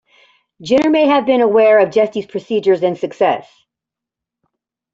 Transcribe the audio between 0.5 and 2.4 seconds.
Jenner may have been aware of Jesty's